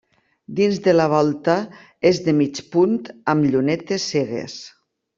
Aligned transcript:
Dins 0.59 0.79
de 0.87 0.95
la 0.95 1.05
volta 1.11 1.57
és 2.13 2.23
de 2.29 2.35
mig 2.39 2.65
punt 2.77 2.99
amb 3.35 3.49
llunetes 3.55 4.13
cegues. 4.17 4.61